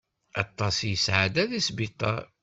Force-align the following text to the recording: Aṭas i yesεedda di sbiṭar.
Aṭas 0.43 0.75
i 0.81 0.89
yesεedda 0.91 1.43
di 1.51 1.61
sbiṭar. 1.67 2.23